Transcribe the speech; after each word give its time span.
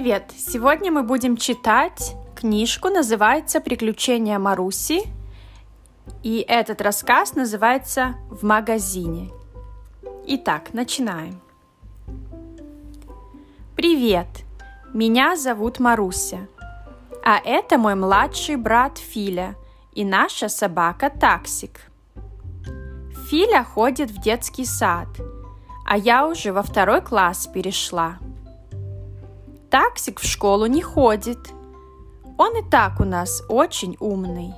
Привет! 0.00 0.32
Сегодня 0.34 0.90
мы 0.90 1.02
будем 1.02 1.36
читать 1.36 2.16
книжку, 2.34 2.88
называется 2.88 3.60
«Приключения 3.60 4.38
Маруси». 4.38 5.02
И 6.22 6.42
этот 6.48 6.80
рассказ 6.80 7.34
называется 7.34 8.14
«В 8.30 8.42
магазине». 8.42 9.30
Итак, 10.26 10.72
начинаем. 10.72 11.38
Привет! 13.76 14.26
Меня 14.94 15.36
зовут 15.36 15.78
Маруся. 15.80 16.48
А 17.22 17.38
это 17.44 17.76
мой 17.76 17.94
младший 17.94 18.56
брат 18.56 18.96
Филя 18.96 19.54
и 19.92 20.02
наша 20.02 20.48
собака 20.48 21.10
Таксик. 21.10 21.90
Филя 23.28 23.62
ходит 23.62 24.10
в 24.10 24.22
детский 24.22 24.64
сад, 24.64 25.08
а 25.86 25.98
я 25.98 26.26
уже 26.26 26.54
во 26.54 26.62
второй 26.62 27.02
класс 27.02 27.46
перешла– 27.46 28.16
Таксик 29.70 30.18
в 30.18 30.24
школу 30.24 30.66
не 30.66 30.82
ходит. 30.82 31.38
Он 32.36 32.56
и 32.56 32.68
так 32.68 32.98
у 32.98 33.04
нас 33.04 33.42
очень 33.48 33.96
умный. 34.00 34.52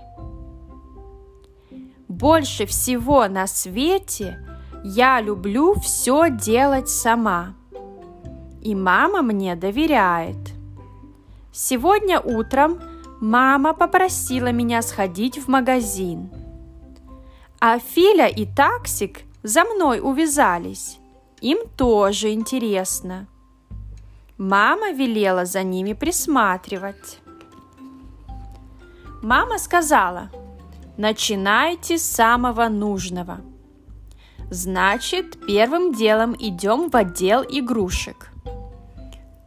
Больше 2.09 2.65
всего 2.65 3.29
на 3.29 3.47
свете 3.47 4.39
я 4.83 5.21
люблю 5.21 5.75
все 5.75 6.31
делать 6.31 6.89
сама. 6.89 7.55
И 8.63 8.75
мама 8.75 9.21
мне 9.21 9.55
доверяет. 9.55 10.55
Сегодня 11.53 12.19
утром 12.19 12.81
мама 13.21 13.75
попросила 13.75 14.51
меня 14.51 14.81
сходить 14.81 15.39
в 15.39 15.49
магазин. 15.49 16.31
А 17.61 17.79
Филя 17.79 18.29
и 18.29 18.47
Таксик 18.47 19.21
за 19.43 19.65
мной 19.65 20.01
увязались. 20.03 20.99
Им 21.43 21.59
тоже 21.77 22.31
интересно. 22.31 23.27
Мама 24.45 24.91
велела 24.91 25.45
за 25.45 25.63
ними 25.63 25.93
присматривать. 25.93 27.21
Мама 29.23 29.57
сказала, 29.59 30.31
начинайте 30.97 31.97
с 31.97 32.03
самого 32.03 32.69
нужного. 32.69 33.39
Значит, 34.51 35.47
первым 35.47 35.95
делом 35.95 36.35
идем 36.37 36.91
в 36.91 36.97
отдел 36.97 37.45
игрушек. 37.49 38.33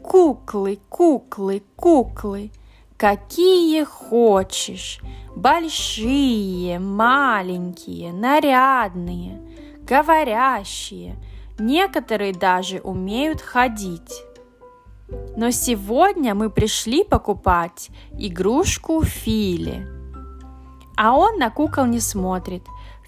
Куклы, 0.02 0.80
куклы, 0.88 1.62
куклы, 1.76 2.52
какие 2.96 3.84
хочешь. 3.84 5.02
Большие, 5.36 6.80
маленькие, 6.80 8.14
нарядные, 8.14 9.42
говорящие. 9.82 11.18
Некоторые 11.60 12.32
даже 12.32 12.80
умеют 12.80 13.42
ходить. 13.42 14.24
Но 15.36 15.52
сегодня 15.52 16.34
мы 16.34 16.50
пришли 16.50 17.04
покупать 17.04 17.90
игрушку 18.18 19.04
Фили. 19.04 19.88
А 20.98 21.16
он 21.16 21.38
на 21.38 21.50
кукол 21.50 21.86
не 21.86 22.00
смотрит. 22.00 22.64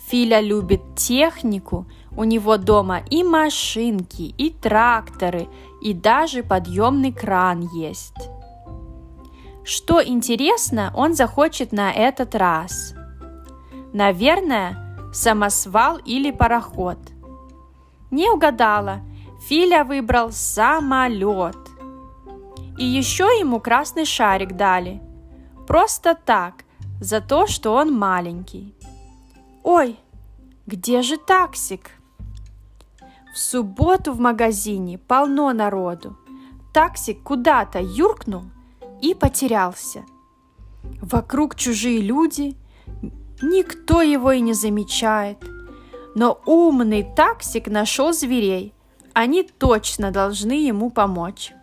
Филя 0.07 0.41
любит 0.41 0.81
технику. 0.95 1.85
У 2.15 2.23
него 2.23 2.57
дома 2.57 2.99
и 3.09 3.23
машинки, 3.23 4.33
и 4.37 4.49
тракторы, 4.49 5.47
и 5.81 5.93
даже 5.93 6.43
подъемный 6.43 7.11
кран 7.11 7.69
есть. 7.73 8.29
Что 9.63 10.03
интересно, 10.03 10.93
он 10.95 11.13
захочет 11.13 11.71
на 11.71 11.91
этот 11.91 12.35
раз. 12.35 12.95
Наверное, 13.93 15.11
самосвал 15.13 15.97
или 15.97 16.31
пароход. 16.31 16.97
Не 18.11 18.29
угадала. 18.29 19.01
Филя 19.47 19.83
выбрал 19.83 20.31
самолет. 20.31 21.66
И 22.77 22.85
еще 22.85 23.23
ему 23.39 23.59
красный 23.59 24.05
шарик 24.05 24.55
дали. 24.55 25.01
Просто 25.67 26.15
так, 26.15 26.63
за 27.01 27.21
то, 27.21 27.47
что 27.47 27.73
он 27.73 27.91
маленький. 27.93 28.73
Ой, 29.63 29.97
где 30.67 31.01
же 31.01 31.17
таксик? 31.17 31.91
В 33.33 33.39
субботу 33.39 34.13
в 34.13 34.19
магазине 34.19 34.97
полно 34.97 35.51
народу. 35.53 36.17
Таксик 36.73 37.23
куда-то 37.23 37.79
юркнул 37.79 38.43
и 39.01 39.13
потерялся. 39.13 40.05
Вокруг 41.01 41.55
чужие 41.55 42.01
люди, 42.01 42.55
никто 43.41 44.01
его 44.01 44.31
и 44.31 44.39
не 44.39 44.53
замечает. 44.53 45.37
Но 46.15 46.39
умный 46.45 47.03
таксик 47.03 47.67
нашел 47.67 48.13
зверей. 48.13 48.73
Они 49.13 49.43
точно 49.43 50.11
должны 50.11 50.53
ему 50.53 50.89
помочь. 50.89 51.53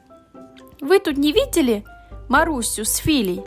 Вы 0.84 0.98
тут 0.98 1.16
не 1.16 1.32
видели 1.32 1.82
Марусю 2.28 2.84
с 2.84 2.96
Филей? 2.96 3.42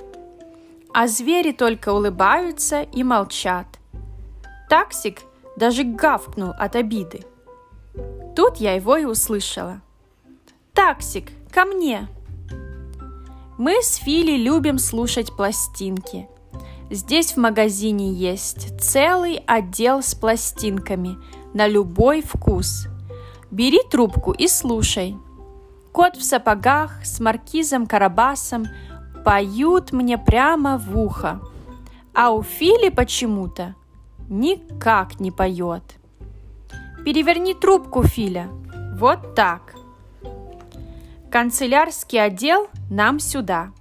А 0.91 1.05
звери 1.07 1.51
только 1.51 1.93
улыбаются 1.93 2.81
и 2.81 3.03
молчат. 3.03 3.67
Таксик 4.67 5.21
даже 5.55 5.83
гавкнул 5.83 6.49
от 6.57 6.75
обиды. 6.75 7.21
Тут 8.35 8.57
я 8.57 8.73
его 8.73 8.97
и 8.97 9.05
услышала. 9.05 9.81
«Таксик, 10.73 11.29
ко 11.53 11.65
мне!» 11.65 12.07
Мы 13.59 13.83
с 13.83 13.97
Фили 13.97 14.35
любим 14.35 14.79
слушать 14.79 15.31
пластинки. 15.35 16.27
Здесь 16.89 17.33
в 17.33 17.37
магазине 17.37 18.13
есть 18.13 18.79
целый 18.81 19.43
отдел 19.45 20.01
с 20.01 20.15
пластинками 20.15 21.17
на 21.53 21.67
любой 21.67 22.23
вкус. 22.23 22.87
Бери 23.51 23.79
трубку 23.91 24.31
и 24.31 24.47
слушай– 24.47 25.15
Кот 25.97 26.15
в 26.15 26.23
сапогах 26.23 27.03
с 27.03 27.19
маркизом 27.19 27.87
Карабасом 27.87 28.67
поют 29.25 29.91
мне 29.91 30.19
прямо 30.19 30.77
в 30.77 30.95
ухо. 30.95 31.41
А 32.13 32.29
у 32.29 32.43
Фили 32.43 32.89
почему-то 32.89 33.73
никак 34.29 35.19
не 35.19 35.31
поет. 35.31 35.81
Переверни 37.03 37.55
трубку, 37.55 38.03
Филя. 38.03 38.47
Вот 38.93 39.33
так. 39.33 39.73
Канцелярский 41.31 42.23
отдел 42.23 42.67
нам 42.91 43.19
сюда. 43.19 43.71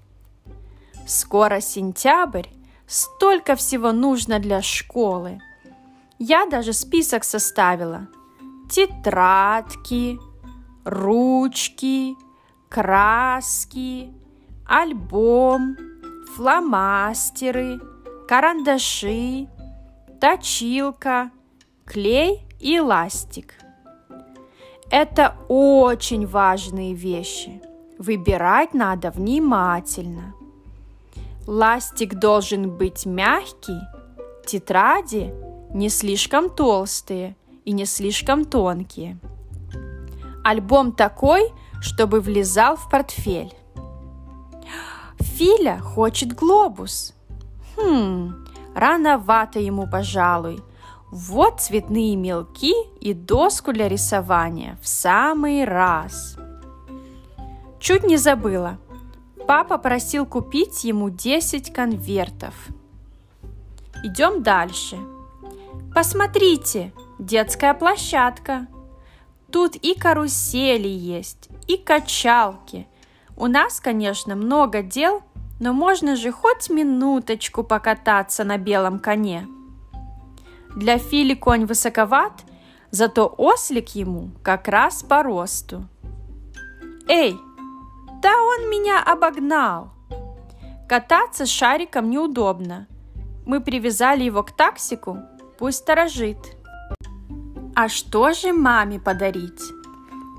Скоро 1.06 1.60
сентябрь, 1.60 2.48
столько 2.87 3.56
всего 3.56 3.93
нужно 3.93 4.38
для 4.38 4.62
школы. 4.62 5.38
Я 6.19 6.47
даже 6.47 6.72
список 6.72 7.25
составила. 7.25 8.09
Тетрадки, 8.71 10.19
ручки, 10.86 12.16
краски, 12.69 14.14
альбом, 14.64 15.76
фломастеры, 16.34 17.80
карандаши, 18.28 19.48
точилка, 20.20 21.32
клей 21.84 22.47
и 22.60 22.78
ластик. 22.78 23.54
Это 24.88 25.34
очень 25.48 26.24
важные 26.24 26.94
вещи. 26.94 27.60
Выбирать 27.98 28.72
надо 28.72 29.10
внимательно. 29.10 30.34
Ластик 31.48 32.14
должен 32.14 32.70
быть 32.70 33.06
мягкий, 33.06 33.80
тетради 34.47 35.34
не 35.74 35.88
слишком 35.88 36.48
толстые 36.48 37.34
и 37.64 37.72
не 37.72 37.86
слишком 37.86 38.44
тонкие– 38.44 39.18
Альбом 40.47 40.93
такой, 40.93 41.53
чтобы 41.81 42.21
влезал 42.21 42.77
в 42.77 42.89
портфель. 42.89 43.53
Филя 45.19 45.81
хочет 45.81 46.34
глобус. 46.34 47.15
Хм, 47.77 48.47
рановато 48.73 49.59
ему, 49.59 49.89
пожалуй. 49.91 50.63
Вот 51.10 51.60
цветные 51.60 52.15
мелки 52.15 52.72
и 53.01 53.13
доску 53.13 53.72
для 53.72 53.89
рисования 53.89 54.78
в 54.81 54.87
самый 54.87 55.65
раз. 55.65 56.37
Чуть 57.81 58.04
не 58.04 58.16
забыла. 58.16 58.78
Папа 59.49 59.78
просил 59.78 60.27
купить 60.27 60.84
ему 60.84 61.10
10 61.10 61.72
конвертов. 61.72 62.54
Идем 64.04 64.45
дальше. 64.45 64.97
Посмотрите, 65.92 66.92
детская 67.19 67.75
площадка. 67.75 68.69
Тут 69.51 69.77
и 69.77 69.95
карусели 69.95 70.89
есть, 70.89 71.48
и 71.69 71.77
качалки. 71.77 72.87
У 73.37 73.47
нас, 73.47 73.81
конечно, 73.81 74.34
много 74.34 74.83
дел, 74.83 75.22
но 75.60 75.72
можно 75.72 76.16
же 76.16 76.33
хоть 76.33 76.69
минуточку 76.71 77.63
покататься 77.63 78.45
на 78.45 78.59
белом 78.59 78.98
коне. 78.98 79.47
Для 80.75 80.98
Фили 80.98 81.34
конь 81.34 81.65
высоковат, 81.65 82.45
зато 82.91 83.27
ослик 83.39 83.95
ему 83.95 84.31
как 84.43 84.69
раз 84.69 85.03
по 85.03 85.22
росту. 85.22 85.89
Эй, 87.09 87.37
да 88.22 88.33
он 88.42 88.69
меня 88.69 89.03
обогнал! 89.03 89.92
Кататься 90.89 91.47
с 91.47 91.49
шариком 91.49 92.10
неудобно. 92.10 92.87
Мы 93.45 93.60
привязали 93.60 94.25
его 94.25 94.42
к 94.42 94.51
таксику, 94.53 95.19
пусть 95.59 95.78
сторожит. 95.78 96.55
А 97.78 97.91
что 97.91 98.33
же 98.33 98.55
маме 98.55 98.99
подарить? 98.99 99.61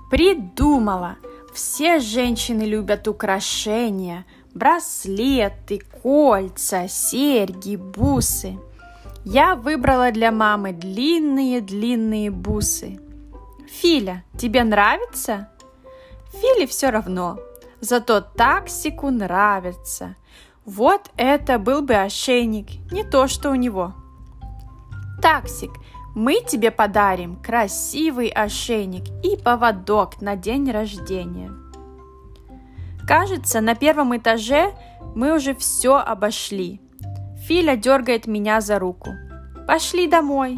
Придумала! 0.09 1.17
Все 1.53 1.99
женщины 1.99 2.63
любят 2.63 3.07
украшения, 3.07 4.25
браслеты, 4.55 5.81
кольца, 6.01 6.87
серьги, 6.87 7.75
бусы. 7.75 8.57
Я 9.23 9.55
выбрала 9.55 10.11
для 10.11 10.31
мамы 10.31 10.73
длинные-длинные 10.73 12.31
бусы. 12.31 12.99
Филя, 13.67 14.23
тебе 14.35 14.63
нравится? 14.63 15.51
Филе 16.31 16.65
все 16.65 16.89
равно, 16.89 17.37
зато 17.81 18.19
таксику 18.21 19.11
нравится. 19.11 20.15
Вот 20.65 21.11
это 21.17 21.59
был 21.59 21.83
бы 21.83 21.93
ошейник, 21.93 22.91
не 22.91 23.03
то 23.03 23.27
что 23.27 23.51
у 23.51 23.55
него. 23.55 23.93
Таксик, 25.21 25.71
мы 26.17 26.41
тебе 26.41 26.71
подарим 26.71 27.35
красивый 27.35 28.29
ошейник 28.29 29.03
и 29.23 29.37
поводок 29.37 30.19
на 30.19 30.35
день 30.35 30.71
рождения. 30.71 31.51
Кажется, 33.07 33.61
на 33.61 33.75
первом 33.75 34.17
этаже 34.17 34.73
мы 35.13 35.35
уже 35.35 35.53
все 35.53 35.97
обошли. 35.97 36.81
Филя 37.45 37.75
дергает 37.75 38.25
меня 38.25 38.61
за 38.61 38.79
руку. 38.79 39.11
Пошли 39.67 40.07
домой. 40.07 40.57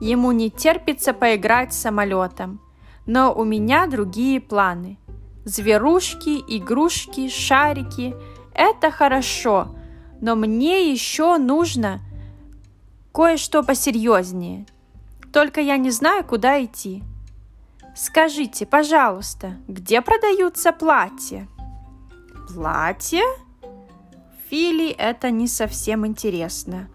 Ему 0.00 0.32
не 0.32 0.48
терпится 0.48 1.12
поиграть 1.12 1.74
с 1.74 1.82
самолетом. 1.82 2.62
Но 3.04 3.34
у 3.34 3.44
меня 3.44 3.86
другие 3.86 4.40
планы. 4.40 4.96
Зверушки, 5.44 6.42
игрушки, 6.48 7.28
шарики– 7.28 8.16
это 8.54 8.90
хорошо, 8.90 9.76
но 10.22 10.34
мне 10.36 10.90
еще 10.90 11.36
нужно– 11.36 12.00
кое-что 13.14 13.62
посерьезнее. 13.62 14.66
Только 15.32 15.60
я 15.60 15.76
не 15.76 15.90
знаю, 15.90 16.24
куда 16.24 16.62
идти. 16.62 17.04
Скажите, 17.94 18.66
пожалуйста, 18.66 19.56
где 19.68 20.02
продаются 20.02 20.72
платья? 20.72 21.46
Платья? 22.52 23.22
Фили 24.50 24.90
это 24.90 25.30
не 25.30 25.46
совсем 25.46 26.04
интересно. 26.04 26.88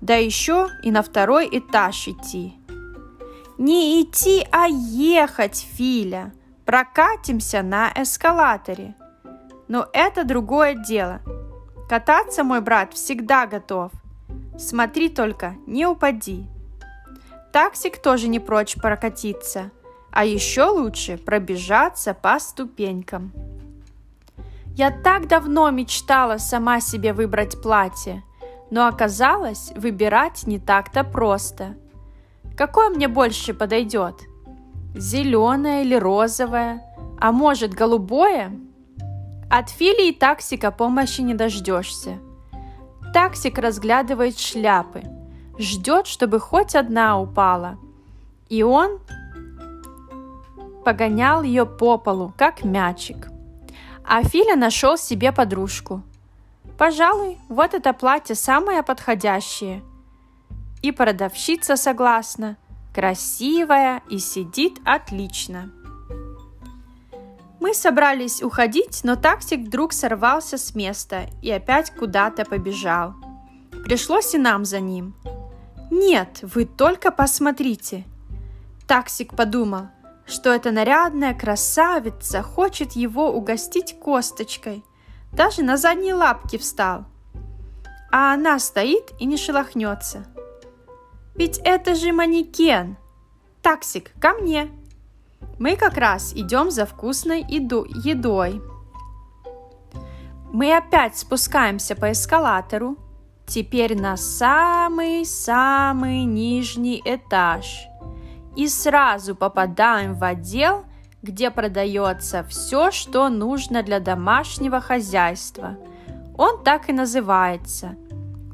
Да 0.00 0.14
еще 0.14 0.68
и 0.82 0.90
на 0.90 1.02
второй 1.02 1.46
этаж 1.52 2.08
идти. 2.08 2.54
Не 3.58 4.02
идти, 4.02 4.46
а 4.50 4.66
ехать, 4.66 5.66
Филя. 5.74 6.32
Прокатимся 6.64 7.62
на 7.62 7.92
эскалаторе. 7.94 8.94
Но 9.68 9.86
это 9.92 10.24
другое 10.24 10.74
дело. 10.74 11.20
Кататься 11.86 12.44
мой 12.44 12.62
брат 12.62 12.94
всегда 12.94 13.46
готов. 13.46 13.92
Смотри 14.60 15.08
только, 15.08 15.56
не 15.66 15.86
упади. 15.86 16.46
Таксик 17.50 17.96
тоже 17.96 18.28
не 18.28 18.38
прочь 18.38 18.76
прокатиться, 18.76 19.70
а 20.12 20.26
еще 20.26 20.64
лучше 20.64 21.16
пробежаться 21.16 22.12
по 22.12 22.38
ступенькам. 22.38 23.32
Я 24.76 24.90
так 24.90 25.28
давно 25.28 25.70
мечтала 25.70 26.36
сама 26.36 26.80
себе 26.80 27.14
выбрать 27.14 27.60
платье, 27.62 28.22
но 28.70 28.86
оказалось, 28.86 29.72
выбирать 29.76 30.46
не 30.46 30.58
так-то 30.58 31.04
просто. 31.04 31.76
Какое 32.54 32.90
мне 32.90 33.08
больше 33.08 33.54
подойдет? 33.54 34.16
Зеленое 34.94 35.84
или 35.84 35.94
розовое? 35.94 36.82
А 37.18 37.32
может, 37.32 37.72
голубое? 37.72 38.52
От 39.50 39.70
Фили 39.70 40.10
и 40.10 40.12
таксика 40.12 40.70
помощи 40.70 41.22
не 41.22 41.32
дождешься– 41.32 42.18
Таксик 43.12 43.58
разглядывает 43.58 44.38
шляпы, 44.38 45.02
ждет, 45.58 46.06
чтобы 46.06 46.38
хоть 46.38 46.74
одна 46.74 47.20
упала. 47.20 47.78
И 48.48 48.62
он 48.62 49.00
погонял 50.84 51.42
ее 51.42 51.66
по 51.66 51.98
полу, 51.98 52.32
как 52.36 52.64
мячик. 52.64 53.28
А 54.04 54.22
Филя 54.22 54.56
нашел 54.56 54.96
себе 54.96 55.32
подружку. 55.32 56.02
Пожалуй, 56.78 57.38
вот 57.48 57.74
это 57.74 57.92
платье 57.92 58.34
самое 58.34 58.82
подходящее. 58.82 59.82
И 60.82 60.92
продавщица 60.92 61.76
согласна. 61.76 62.56
Красивая 62.94 64.02
и 64.08 64.18
сидит 64.18 64.78
отлично. 64.84 65.70
Мы 67.60 67.74
собрались 67.74 68.42
уходить, 68.42 69.00
но 69.04 69.16
таксик 69.16 69.60
вдруг 69.60 69.92
сорвался 69.92 70.56
с 70.56 70.74
места 70.74 71.26
и 71.42 71.50
опять 71.50 71.90
куда-то 71.90 72.46
побежал. 72.46 73.14
Пришлось 73.84 74.34
и 74.34 74.38
нам 74.38 74.64
за 74.64 74.80
ним. 74.80 75.14
«Нет, 75.90 76.38
вы 76.42 76.64
только 76.64 77.10
посмотрите!» 77.10 78.04
Таксик 78.86 79.36
подумал, 79.36 79.88
что 80.26 80.50
эта 80.50 80.70
нарядная 80.70 81.34
красавица 81.34 82.42
хочет 82.42 82.92
его 82.92 83.30
угостить 83.30 83.98
косточкой. 84.00 84.82
Даже 85.32 85.62
на 85.62 85.76
задние 85.76 86.14
лапки 86.14 86.56
встал. 86.56 87.04
А 88.10 88.32
она 88.32 88.58
стоит 88.58 89.12
и 89.18 89.26
не 89.26 89.36
шелохнется. 89.36 90.24
«Ведь 91.34 91.58
это 91.58 91.94
же 91.94 92.12
манекен!» 92.12 92.96
«Таксик, 93.62 94.12
ко 94.18 94.32
мне!» 94.32 94.70
Мы 95.60 95.76
как 95.76 95.96
раз 95.98 96.32
идем 96.34 96.70
за 96.70 96.86
вкусной 96.86 97.44
еду, 97.46 97.84
едой. 97.84 98.62
Мы 100.50 100.74
опять 100.74 101.18
спускаемся 101.18 101.94
по 101.94 102.12
эскалатору, 102.12 102.96
теперь 103.46 103.94
на 103.94 104.16
самый-самый 104.16 106.24
нижний 106.24 107.02
этаж. 107.04 107.86
И 108.56 108.68
сразу 108.68 109.36
попадаем 109.36 110.14
в 110.14 110.24
отдел, 110.24 110.86
где 111.20 111.50
продается 111.50 112.42
все, 112.44 112.90
что 112.90 113.28
нужно 113.28 113.82
для 113.82 114.00
домашнего 114.00 114.80
хозяйства. 114.80 115.76
Он 116.38 116.64
так 116.64 116.88
и 116.88 116.94
называется 116.94 117.96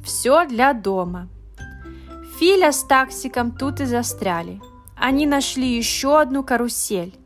«Все 0.04 0.44
для 0.44 0.72
дома». 0.72 1.28
Филя 2.40 2.72
с 2.72 2.82
таксиком 2.82 3.52
тут 3.52 3.80
и 3.80 3.84
застряли– 3.84 4.60
они 5.06 5.24
нашли 5.24 5.76
еще 5.76 6.20
одну 6.20 6.42
карусель. 6.42 7.16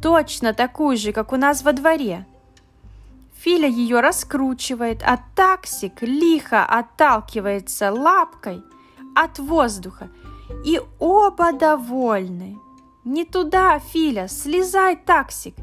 Точно 0.00 0.54
такую 0.54 0.96
же, 0.96 1.12
как 1.12 1.34
у 1.34 1.36
нас 1.36 1.62
во 1.62 1.74
дворе. 1.74 2.26
Филя 3.34 3.68
ее 3.68 4.00
раскручивает, 4.00 5.02
а 5.02 5.18
таксик 5.34 6.00
лихо 6.00 6.64
отталкивается 6.64 7.92
лапкой 7.92 8.62
от 9.14 9.38
воздуха. 9.38 10.08
И 10.64 10.80
оба 10.98 11.52
довольны. 11.52 12.56
Не 13.04 13.26
туда, 13.26 13.78
Филя, 13.78 14.26
слезай, 14.26 14.96
таксик. 14.96 15.54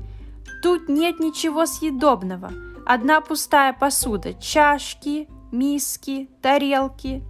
Тут 0.62 0.88
нет 0.88 1.20
ничего 1.20 1.66
съедобного. 1.66 2.54
Одна 2.86 3.22
пустая 3.22 3.74
посуда, 3.74 4.36
чашки, 4.36 5.28
миски, 5.52 6.30
тарелки. 6.44 7.24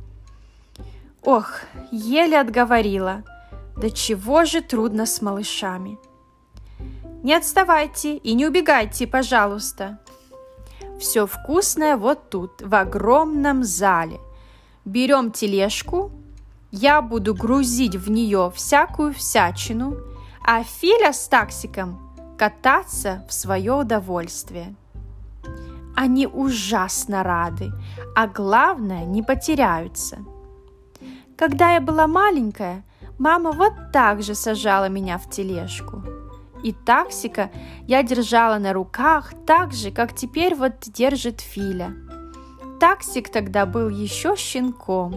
Ох, 1.24 1.62
еле 1.94 2.38
отговорила. 2.38 3.24
Да 3.78 3.90
чего 3.90 4.46
же 4.46 4.62
трудно 4.62 5.06
с 5.06 5.22
малышами. 5.22 5.98
Не 7.24 7.34
отставайте 7.34 8.18
и 8.18 8.34
не 8.34 8.46
убегайте, 8.46 9.08
пожалуйста. 9.08 10.00
Все 11.00 11.26
вкусное 11.26 11.98
вот 11.98 12.30
тут, 12.30 12.62
в 12.62 12.76
огромном 12.76 13.64
зале. 13.64 14.20
Берем 14.86 15.32
тележку, 15.32 16.12
я 16.72 17.02
буду 17.02 17.34
грузить 17.34 17.96
в 17.96 18.10
нее 18.10 18.52
всякую 18.56 19.14
всячину, 19.14 19.98
а 20.46 20.64
Филя 20.64 21.14
с 21.14 21.28
таксиком 21.28 22.00
кататься 22.38 23.26
в 23.30 23.34
свое 23.34 23.74
удовольствие. 23.74 24.76
Они 25.96 26.28
ужасно 26.28 27.24
рады, 27.24 27.72
а 28.16 28.28
главное 28.28 29.06
не 29.06 29.22
потеряются. 29.22 30.20
Когда 31.38 31.74
я 31.74 31.82
была 31.82 32.08
маленькая, 32.08 32.84
Мама 33.18 33.52
вот 33.52 33.74
так 33.92 34.24
же 34.24 34.36
сажала 34.36 34.90
меня 34.90 35.18
в 35.18 35.30
тележку. 35.30 36.04
И 36.64 36.72
таксика 36.72 37.52
я 37.88 38.04
держала 38.04 38.58
на 38.58 38.74
руках 38.74 39.34
так 39.46 39.74
же, 39.74 39.92
как 39.92 40.16
теперь 40.16 40.56
вот 40.56 40.74
держит 40.88 41.42
Филя. 41.42 41.94
Таксик 42.80 43.30
тогда 43.30 43.66
был 43.66 43.90
еще 43.90 44.36
щенком. 44.36 45.14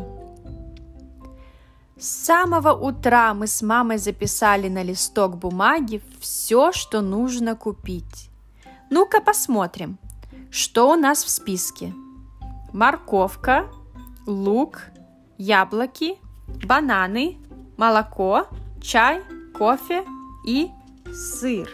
С 1.99 2.09
самого 2.09 2.73
утра 2.73 3.33
мы 3.33 3.47
с 3.47 3.63
мамой 3.63 3.99
записали 3.99 4.69
на 4.69 4.83
листок 4.83 5.39
бумаги 5.39 6.03
все, 6.21 6.71
что 6.73 7.01
нужно 7.01 7.57
купить. 7.57 8.31
Ну-ка 8.91 9.21
посмотрим, 9.21 9.99
что 10.51 10.93
у 10.93 10.95
нас 10.95 11.25
в 11.25 11.31
списке. 11.31 11.95
Морковка, 12.73 13.71
лук, 14.27 14.83
яблоки, 15.39 16.19
бананы, 16.67 17.39
молоко, 17.77 18.47
чай, 18.81 19.23
кофе 19.57 20.05
и 20.47 20.71
сыр. 21.13 21.69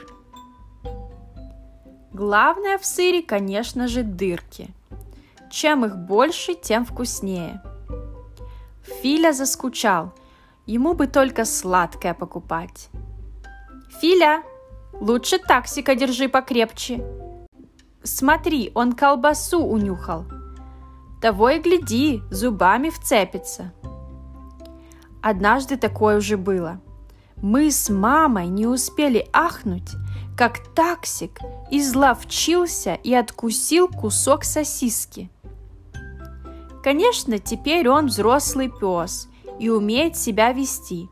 Главное 2.13 2.79
в 2.79 2.85
сыре, 2.85 3.23
конечно 3.23 3.89
же, 3.89 4.03
дырки. 4.03 4.69
Чем 5.51 5.85
их 5.85 5.97
больше, 5.97 6.55
тем 6.55 6.85
вкуснее. 6.85 7.63
Филя 8.83 9.33
заскучал. 9.33 10.13
Ему 10.67 10.95
бы 10.95 11.07
только 11.07 11.45
сладкое 11.45 12.15
покупать. 12.15 12.89
Филя, 14.01 14.43
Лучше 15.03 15.39
таксика 15.39 15.97
держи 15.97 16.29
покрепче. 16.29 17.05
Смотри, 18.05 18.71
он 18.75 18.93
колбасу 18.93 19.59
унюхал. 19.59 20.27
Того 21.21 21.51
и 21.51 21.59
гляди, 21.59 22.23
зубами 22.31 22.91
вцепится. 22.91 23.73
Однажды 25.23 25.77
такое 25.77 26.19
уже 26.19 26.37
было. 26.37 26.81
Мы 27.37 27.71
с 27.71 27.89
мамой 27.89 28.49
не 28.49 28.67
успели 28.67 29.29
ахнуть, 29.33 29.93
как 30.37 30.75
таксик 30.75 31.39
изловчился 31.71 32.95
и 32.95 33.15
откусил 33.15 33.89
кусок 33.89 34.45
сосиски. 34.45 35.31
Конечно, 36.83 37.39
теперь 37.39 37.89
он 37.89 38.07
взрослый 38.07 38.69
пес 38.69 39.29
и 39.61 39.69
умеет 39.71 40.17
себя 40.17 40.53
вести, 40.53 41.09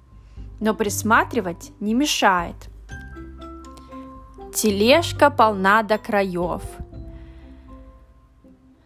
но 0.58 0.74
присматривать 0.74 1.70
не 1.78 1.94
мешает. 1.94 2.56
Тележка 4.52 5.30
полна 5.30 5.84
до 5.84 5.98
краев. 5.98 6.62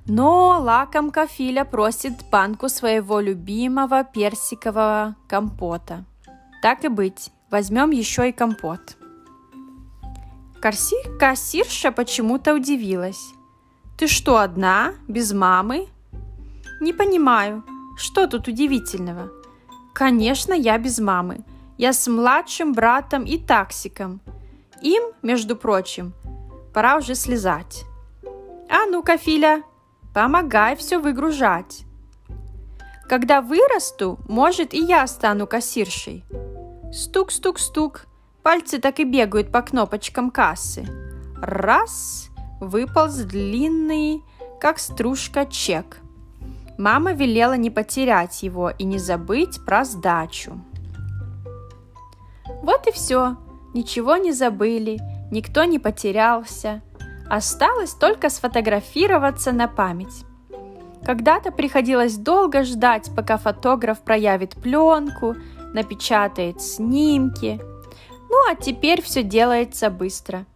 Но 0.06 0.60
лакомка 0.60 1.26
Филя 1.26 1.64
просит 1.64 2.12
банку 2.30 2.68
своего 2.68 3.20
любимого 3.20 4.04
персикового 4.04 5.16
компота. 5.26 6.04
Так 6.60 6.84
и 6.84 6.88
быть, 6.88 7.30
возьмем 7.50 7.90
еще 7.90 8.28
и 8.28 8.32
компот. 8.32 8.96
Карси 10.60 10.96
кассирша 11.18 11.90
почему-то 11.90 12.54
удивилась. 12.54 13.32
«Ты 13.98 14.06
что, 14.08 14.38
одна? 14.38 14.94
Без 15.08 15.32
мамы?» 15.32 15.88
«Не 16.80 16.92
понимаю, 16.92 17.62
что 17.96 18.26
тут 18.26 18.48
удивительного?» 18.48 19.30
«Конечно, 19.94 20.52
я 20.52 20.76
без 20.78 20.98
мамы. 20.98 21.44
Я 21.78 21.92
с 21.92 22.08
младшим 22.08 22.72
братом 22.72 23.24
и 23.24 23.38
таксиком. 23.38 24.20
Им, 24.82 25.02
между 25.22 25.56
прочим, 25.56 26.12
пора 26.72 26.96
уже 26.96 27.14
слезать. 27.14 27.84
А 28.68 28.86
ну-ка, 28.86 29.16
Филя, 29.16 29.62
помогай 30.14 30.76
все 30.76 30.98
выгружать. 30.98 31.84
Когда 33.08 33.42
вырасту, 33.42 34.18
может, 34.28 34.72
и 34.72 34.78
я 34.78 35.06
стану 35.06 35.46
кассиршей. 35.46 36.24
Стук-стук-стук, 36.92 38.06
пальцы 38.42 38.78
так 38.78 39.00
и 39.00 39.04
бегают 39.04 39.52
по 39.52 39.60
кнопочкам 39.60 40.30
кассы. 40.30 40.86
Раз, 41.42 42.30
выполз 42.60 43.16
длинный, 43.16 44.22
как 44.60 44.78
стружка, 44.78 45.44
чек. 45.44 45.98
Мама 46.78 47.12
велела 47.12 47.54
не 47.54 47.70
потерять 47.70 48.42
его 48.42 48.70
и 48.70 48.84
не 48.84 48.98
забыть 48.98 49.64
про 49.64 49.84
сдачу. 49.84 50.58
Вот 52.62 52.86
и 52.86 52.92
все. 52.92 53.36
Ничего 53.74 54.16
не 54.16 54.32
забыли, 54.32 55.00
никто 55.30 55.64
не 55.64 55.78
потерялся. 55.78 56.80
Осталось 57.28 57.92
только 57.94 58.30
сфотографироваться 58.30 59.52
на 59.52 59.68
память. 59.68 60.24
Когда-то 61.04 61.52
приходилось 61.52 62.16
долго 62.16 62.64
ждать, 62.64 63.10
пока 63.14 63.36
фотограф 63.36 64.00
проявит 64.00 64.54
пленку, 64.54 65.36
напечатает 65.72 66.62
снимки. 66.62 67.60
Ну 68.30 68.50
а 68.50 68.54
теперь 68.54 69.02
все 69.02 69.22
делается 69.22 69.90
быстро. 69.90 70.46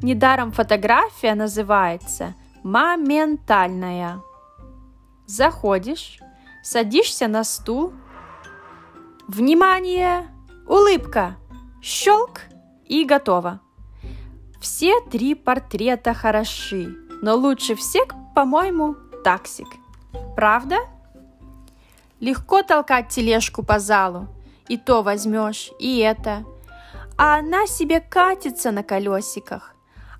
Недаром 0.00 0.52
фотография 0.52 1.34
называется 1.34 2.34
моментальная. 2.62 4.20
Заходишь, 5.26 6.18
садишься 6.62 7.28
на 7.28 7.44
стул. 7.44 7.92
Внимание! 9.28 10.28
Улыбка! 10.66 11.36
Щелк! 11.82 12.40
и 12.86 13.04
готово. 13.04 13.60
Все 14.64 14.98
три 15.10 15.34
портрета 15.34 16.14
хороши, 16.14 16.96
но 17.20 17.36
лучше 17.36 17.74
всех, 17.74 18.06
по-моему, 18.34 18.96
таксик. 19.22 19.68
Правда? 20.36 20.76
Легко 22.18 22.62
толкать 22.62 23.10
тележку 23.10 23.62
по 23.62 23.78
залу. 23.78 24.26
И 24.68 24.78
то 24.78 25.02
возьмешь, 25.02 25.70
и 25.78 25.98
это. 25.98 26.46
А 27.18 27.40
она 27.40 27.66
себе 27.66 28.00
катится 28.00 28.70
на 28.70 28.82
колесиках. 28.82 29.74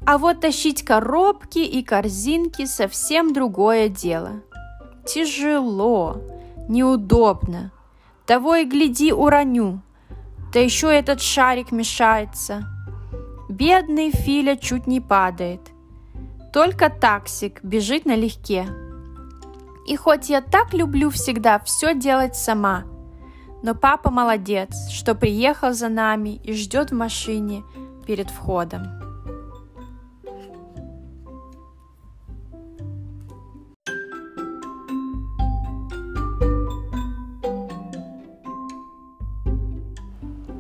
А 0.04 0.18
вот 0.18 0.42
тащить 0.42 0.84
коробки 0.84 1.60
и 1.60 1.82
корзинки 1.82 2.66
совсем 2.66 3.32
другое 3.32 3.88
дело. 3.88 4.42
Тяжело, 5.06 6.20
неудобно. 6.68 7.72
Того 8.26 8.56
и 8.56 8.66
гляди 8.66 9.10
уроню. 9.10 9.80
Да 10.52 10.60
еще 10.60 10.94
этот 10.94 11.22
шарик 11.22 11.72
мешается. 11.72 12.73
Бедный 13.48 14.10
Филя 14.10 14.56
чуть 14.56 14.86
не 14.86 15.00
падает. 15.00 15.60
Только 16.52 16.88
таксик 16.88 17.62
бежит 17.62 18.06
налегке. 18.06 18.66
И 19.86 19.96
хоть 19.96 20.30
я 20.30 20.40
так 20.40 20.72
люблю 20.72 21.10
всегда 21.10 21.58
все 21.58 21.94
делать 21.94 22.36
сама, 22.36 22.84
но 23.62 23.74
папа 23.74 24.10
молодец, 24.10 24.88
что 24.88 25.14
приехал 25.14 25.74
за 25.74 25.88
нами 25.88 26.40
и 26.42 26.54
ждет 26.54 26.90
в 26.90 26.94
машине 26.94 27.64
перед 28.06 28.30
входом. 28.30 29.03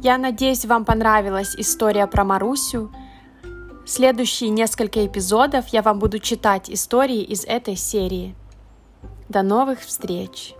Я 0.04 0.18
надеюсь, 0.18 0.66
вам 0.66 0.84
понравилась 0.84 1.54
история 1.56 2.06
про 2.06 2.24
Марусю. 2.24 2.92
Следующие 3.86 4.50
несколько 4.50 5.06
эпизодов 5.06 5.68
я 5.68 5.80
вам 5.80 5.98
буду 5.98 6.18
читать 6.18 6.68
истории 6.68 7.22
из 7.22 7.46
этой 7.46 7.74
серии. 7.74 8.34
До 9.30 9.40
новых 9.40 9.80
встреч! 9.80 10.54